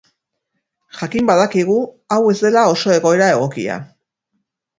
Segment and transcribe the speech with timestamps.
[1.01, 1.75] Jakin badakigu
[2.15, 3.79] hau ez dela oso egoera egokia.